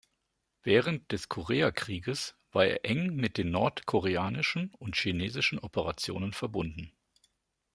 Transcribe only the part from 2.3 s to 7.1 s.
war er eng mit den nordkoreanischen und chinesischen Operationen verbunden.